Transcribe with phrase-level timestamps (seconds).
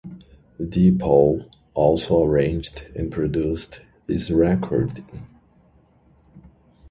[0.67, 1.45] De Paul
[1.75, 5.27] also arranged and produced this recording.